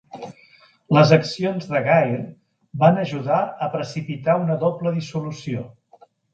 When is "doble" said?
4.67-4.99